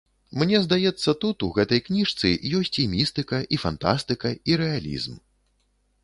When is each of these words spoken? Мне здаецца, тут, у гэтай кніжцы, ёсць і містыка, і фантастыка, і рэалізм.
Мне 0.41 0.59
здаецца, 0.61 1.09
тут, 1.25 1.43
у 1.47 1.49
гэтай 1.57 1.81
кніжцы, 1.89 2.31
ёсць 2.59 2.77
і 2.83 2.85
містыка, 2.93 3.41
і 3.57 3.59
фантастыка, 3.65 4.31
і 4.53 4.57
рэалізм. 4.63 5.13